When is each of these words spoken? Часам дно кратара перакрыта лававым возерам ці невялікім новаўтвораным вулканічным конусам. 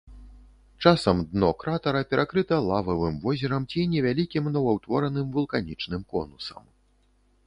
Часам 0.85 1.17
дно 1.33 1.49
кратара 1.63 2.01
перакрыта 2.13 2.57
лававым 2.69 3.19
возерам 3.25 3.67
ці 3.73 3.83
невялікім 3.93 4.49
новаўтвораным 4.55 5.27
вулканічным 5.37 6.01
конусам. 6.15 6.63